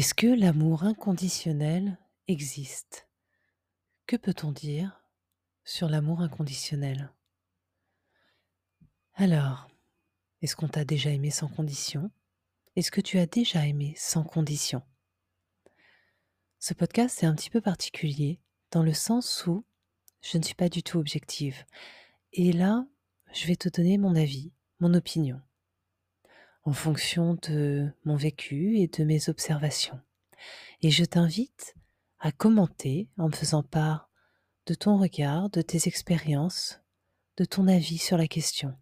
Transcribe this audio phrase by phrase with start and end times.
[0.00, 3.06] Est-ce que l'amour inconditionnel existe?
[4.06, 5.04] Que peut-on dire
[5.62, 7.12] sur l'amour inconditionnel?
[9.12, 9.68] Alors,
[10.40, 12.10] est-ce qu'on t'a déjà aimé sans condition?
[12.76, 14.80] Est-ce que tu as déjà aimé sans condition?
[16.60, 18.40] Ce podcast est un petit peu particulier
[18.70, 19.66] dans le sens où
[20.22, 21.66] je ne suis pas du tout objective.
[22.32, 22.86] Et là,
[23.34, 25.42] je vais te donner mon avis, mon opinion,
[26.70, 30.00] en fonction de mon vécu et de mes observations.
[30.82, 31.74] Et je t'invite
[32.20, 34.08] à commenter en me faisant part
[34.66, 36.80] de ton regard, de tes expériences,
[37.38, 38.78] de ton avis sur la question.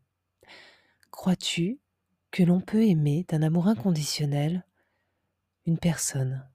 [1.10, 1.80] Crois-tu
[2.30, 4.66] que l'on peut aimer d'un amour inconditionnel
[5.64, 6.46] une personne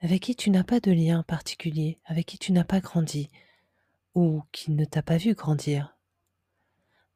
[0.00, 3.30] avec qui tu n'as pas de lien particulier, avec qui tu n'as pas grandi,
[4.14, 5.96] ou qui ne t'a pas vu grandir?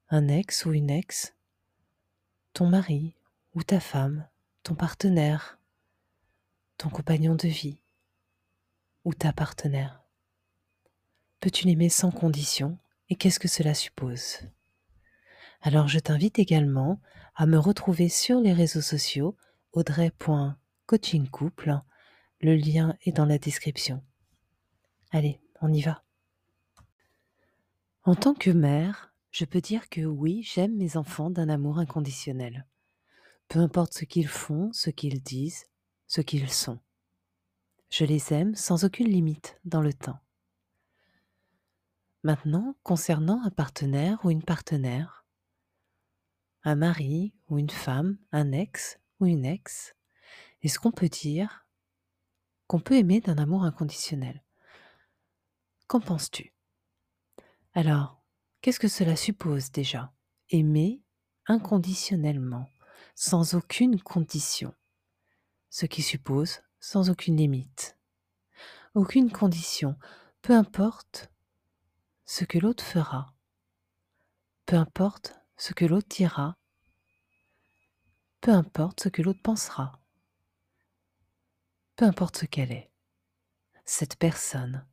[0.09, 1.35] Un ex ou une ex
[2.53, 3.15] Ton mari
[3.55, 4.29] ou ta femme
[4.63, 5.59] Ton partenaire
[6.77, 7.81] Ton compagnon de vie
[9.05, 10.05] Ou ta partenaire
[11.41, 12.77] Peux-tu l'aimer sans condition
[13.09, 14.41] et qu'est-ce que cela suppose?
[15.63, 17.01] Alors je t'invite également
[17.35, 19.35] à me retrouver sur les réseaux sociaux
[19.73, 21.81] audrey.coachingcouple
[22.43, 24.03] le lien est dans la description.
[25.13, 26.03] Allez, on y va.
[28.05, 32.67] En tant que mère, je peux dire que oui, j'aime mes enfants d'un amour inconditionnel.
[33.49, 35.67] Peu importe ce qu'ils font, ce qu'ils disent,
[36.07, 36.79] ce qu'ils sont.
[37.91, 40.21] Je les aime sans aucune limite dans le temps.
[42.23, 45.27] Maintenant, concernant un partenaire ou une partenaire,
[46.63, 49.97] un mari ou une femme, un ex ou une ex,
[50.63, 51.67] est-ce qu'on peut dire
[52.67, 54.45] qu'on peut aimer d'un amour inconditionnel?
[55.89, 56.55] Qu'en penses-tu?
[57.75, 58.22] Alors,
[58.63, 60.13] qu'est-ce que cela suppose déjà?
[60.49, 61.03] Aimer
[61.47, 62.69] inconditionnellement,
[63.15, 64.75] sans aucune condition,
[65.71, 67.99] ce qui suppose sans aucune limite.
[68.95, 69.97] Aucune condition,
[70.41, 71.31] peu importe
[72.25, 73.35] ce que l'autre fera,
[74.67, 76.57] peu importe ce que l'autre dira,
[78.41, 80.01] peu importe ce que l'autre pensera.
[81.97, 82.91] Peu importe ce qu'elle est,
[83.85, 84.87] cette personne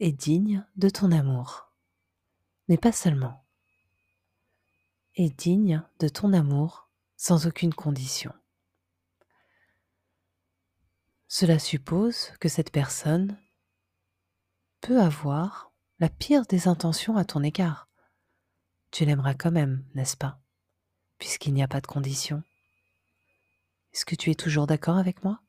[0.00, 1.65] est digne de ton amour,
[2.68, 3.44] mais pas seulement,
[5.14, 8.32] est digne de ton amour sans aucune condition.
[11.28, 13.38] Cela suppose que cette personne
[14.80, 17.88] peut avoir la pire des intentions à ton égard.
[18.90, 20.40] Tu l'aimeras quand même, n'est-ce pas?
[21.18, 22.42] Puisqu'il n'y a pas de condition.
[23.92, 25.40] Est-ce que tu es toujours d'accord avec moi?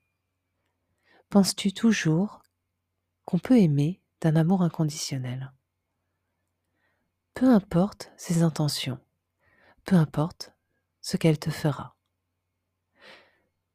[1.29, 2.41] Penses-tu toujours
[3.25, 5.51] qu'on peut aimer d'un amour inconditionnel?
[7.39, 8.97] Peu importe ses intentions,
[9.85, 10.53] peu importe
[11.01, 11.95] ce qu'elle te fera.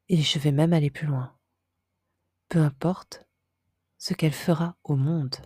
[0.09, 1.39] Et je vais même aller plus loin.
[2.49, 3.25] Peu importe
[3.99, 5.37] ce qu'elle fera au monde,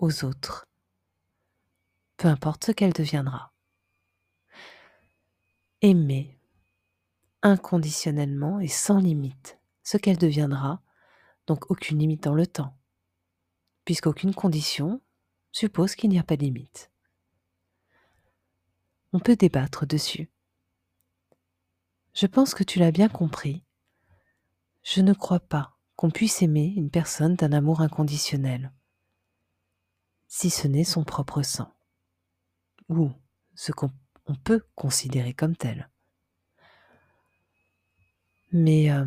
[0.00, 0.66] aux autres.
[2.16, 3.52] Peu importe ce qu'elle deviendra.
[5.82, 6.36] Aimer
[7.42, 10.82] inconditionnellement et sans limite ce qu'elle deviendra
[11.46, 12.76] donc aucune limite dans le temps,
[13.84, 15.00] puisqu'aucune condition
[15.52, 16.91] suppose qu'il n'y a pas de limite.
[19.14, 20.30] On peut débattre dessus.
[22.14, 23.62] Je pense que tu l'as bien compris.
[24.82, 28.72] Je ne crois pas qu'on puisse aimer une personne d'un amour inconditionnel,
[30.28, 31.72] si ce n'est son propre sang,
[32.88, 33.10] ou
[33.54, 33.90] ce qu'on
[34.44, 35.90] peut considérer comme tel.
[38.50, 39.06] Mais euh,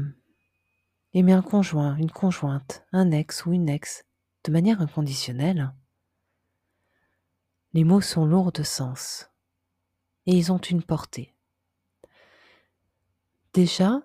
[1.14, 4.06] aimer un conjoint, une conjointe, un ex ou une ex
[4.44, 5.74] de manière inconditionnelle,
[7.74, 9.30] les mots sont lourds de sens
[10.26, 11.34] et ils ont une portée.
[13.54, 14.02] Déjà,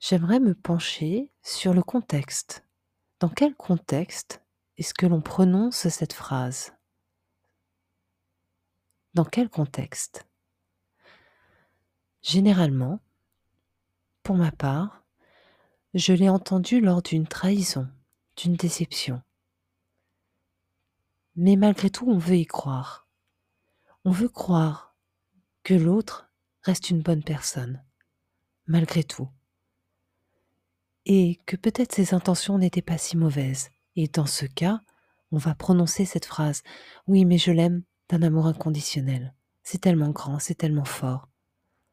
[0.00, 2.64] j'aimerais me pencher sur le contexte.
[3.20, 4.42] Dans quel contexte
[4.76, 6.72] est-ce que l'on prononce cette phrase?
[9.14, 10.26] Dans quel contexte?
[12.22, 13.00] Généralement,
[14.22, 15.04] pour ma part,
[15.94, 17.88] je l'ai entendu lors d'une trahison,
[18.36, 19.22] d'une déception.
[21.36, 23.08] Mais malgré tout, on veut y croire.
[24.04, 24.87] On veut croire
[25.74, 26.30] l'autre
[26.62, 27.84] reste une bonne personne,
[28.66, 29.28] malgré tout.
[31.04, 33.70] Et que peut-être ses intentions n'étaient pas si mauvaises.
[33.96, 34.82] Et dans ce cas,
[35.32, 36.62] on va prononcer cette phrase
[37.06, 39.34] Oui, mais je l'aime d'un amour inconditionnel.
[39.62, 41.28] C'est tellement grand, c'est tellement fort.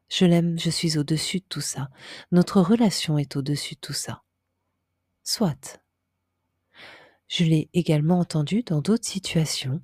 [0.08, 1.88] Je l'aime, je suis au-dessus de tout ça.
[2.30, 4.22] Notre relation est au-dessus de tout ça.
[5.22, 5.80] Soit.
[7.28, 9.82] Je l'ai également entendu dans d'autres situations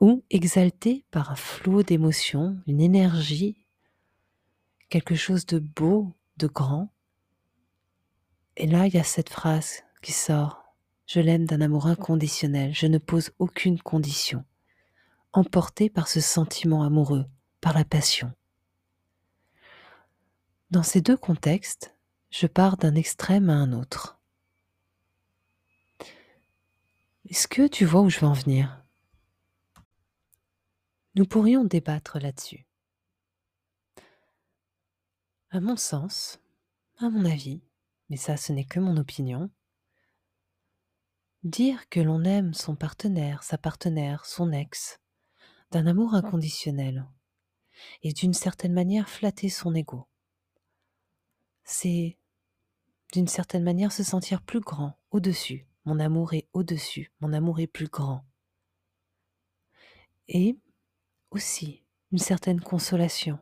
[0.00, 3.66] où, exalté par un flot d'émotions, une énergie,
[4.88, 6.92] quelque chose de beau, de grand,
[8.56, 10.64] Et là, il y a cette phrase qui sort.
[11.06, 14.44] Je l'aime d'un amour inconditionnel, je ne pose aucune condition,
[15.32, 17.26] emporté par ce sentiment amoureux,
[17.60, 18.32] par la passion.
[20.70, 21.96] Dans ces deux contextes,
[22.30, 24.20] je pars d'un extrême à un autre.
[27.28, 28.79] Est-ce que tu vois où je veux en venir?
[31.16, 32.66] Nous pourrions débattre là-dessus.
[35.50, 36.38] À mon sens,
[36.98, 37.62] à mon avis,
[38.08, 39.50] mais ça ce n'est que mon opinion,
[41.42, 45.00] dire que l'on aime son partenaire, sa partenaire, son ex,
[45.72, 47.06] d'un amour inconditionnel,
[48.02, 50.06] et d'une certaine manière flatter son ego,
[51.64, 52.18] c'est
[53.12, 55.66] d'une certaine manière se sentir plus grand, au-dessus.
[55.84, 58.24] Mon amour est au-dessus, mon amour est plus grand.
[60.28, 60.56] Et
[61.30, 61.82] aussi
[62.12, 63.38] une certaine consolation.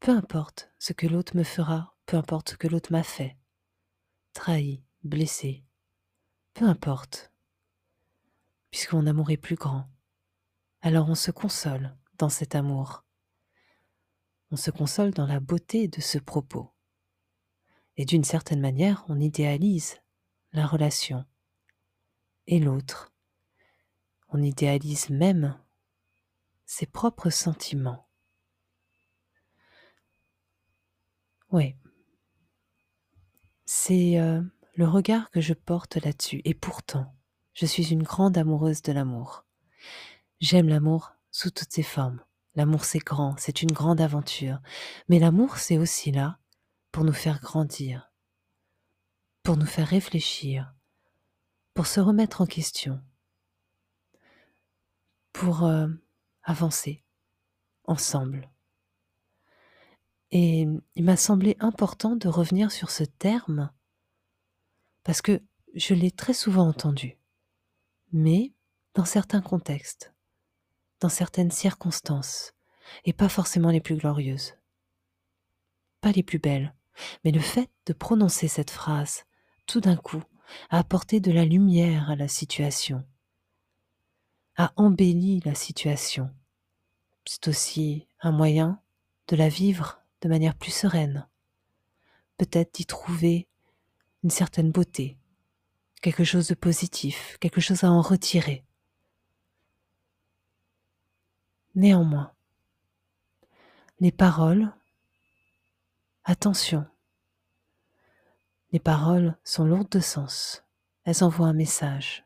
[0.00, 3.36] Peu importe ce que l'autre me fera, peu importe ce que l'autre m'a fait,
[4.32, 5.64] trahi, blessé,
[6.54, 7.32] peu importe,
[8.70, 9.88] puisque mon amour est plus grand.
[10.80, 13.04] Alors on se console dans cet amour
[14.52, 16.72] on se console dans la beauté de ce propos.
[17.96, 20.00] Et d'une certaine manière, on idéalise
[20.52, 21.24] la relation
[22.46, 23.12] et l'autre.
[24.28, 25.56] On idéalise même
[26.70, 28.06] ses propres sentiments.
[31.50, 31.74] Oui,
[33.64, 34.40] c'est euh,
[34.76, 36.40] le regard que je porte là-dessus.
[36.44, 37.12] Et pourtant,
[37.54, 39.44] je suis une grande amoureuse de l'amour.
[40.40, 42.22] J'aime l'amour sous toutes ses formes.
[42.54, 44.60] L'amour c'est grand, c'est une grande aventure,
[45.08, 46.38] mais l'amour c'est aussi là
[46.92, 48.12] pour nous faire grandir,
[49.42, 50.72] pour nous faire réfléchir,
[51.74, 53.02] pour se remettre en question,
[55.32, 55.88] pour euh,
[56.42, 57.02] avancer
[57.84, 58.50] ensemble.
[60.30, 63.70] Et il m'a semblé important de revenir sur ce terme
[65.02, 65.42] parce que
[65.74, 67.18] je l'ai très souvent entendu,
[68.12, 68.52] mais
[68.94, 70.12] dans certains contextes
[71.00, 72.52] dans certaines circonstances,
[73.04, 74.54] et pas forcément les plus glorieuses,
[76.00, 76.74] pas les plus belles,
[77.24, 79.24] mais le fait de prononcer cette phrase,
[79.66, 80.22] tout d'un coup,
[80.68, 83.04] a apporté de la lumière à la situation,
[84.56, 86.30] a embelli la situation.
[87.24, 88.80] C'est aussi un moyen
[89.28, 91.28] de la vivre de manière plus sereine,
[92.36, 93.48] peut-être d'y trouver
[94.22, 95.16] une certaine beauté,
[96.02, 98.64] quelque chose de positif, quelque chose à en retirer.
[101.74, 102.32] Néanmoins,
[104.00, 104.72] les paroles,
[106.24, 106.86] attention,
[108.72, 110.64] les paroles sont lourdes de sens,
[111.04, 112.24] elles envoient un message.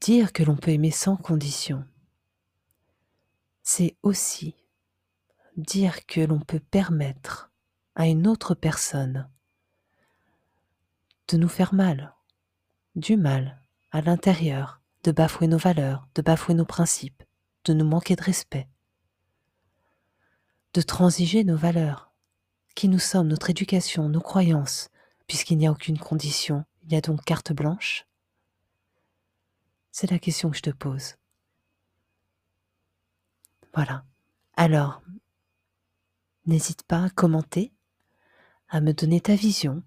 [0.00, 1.84] Dire que l'on peut aimer sans condition,
[3.62, 4.56] c'est aussi
[5.58, 7.50] dire que l'on peut permettre
[7.94, 9.28] à une autre personne
[11.28, 12.14] de nous faire mal,
[12.96, 13.60] du mal
[13.90, 17.22] à l'intérieur, de bafouer nos valeurs, de bafouer nos principes,
[17.66, 18.68] de nous manquer de respect,
[20.72, 22.14] de transiger nos valeurs,
[22.74, 24.88] qui nous sommes, notre éducation, nos croyances,
[25.26, 28.06] puisqu'il n'y a aucune condition, il y a donc carte blanche
[29.92, 31.14] C'est la question que je te pose.
[33.74, 34.04] Voilà.
[34.56, 35.02] Alors,
[36.46, 37.72] n'hésite pas à commenter,
[38.68, 39.82] à me donner ta vision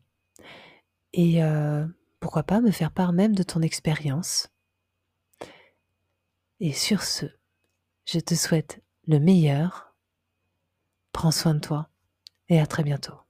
[1.14, 1.86] et euh,
[2.20, 4.50] pourquoi pas me faire part même de ton expérience
[6.60, 7.26] et sur ce,
[8.06, 9.94] je te souhaite le meilleur.
[11.12, 11.90] Prends soin de toi
[12.48, 13.25] et à très bientôt.